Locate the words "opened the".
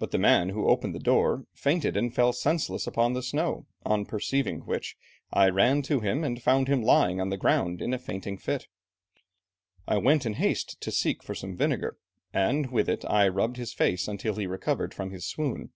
0.68-0.98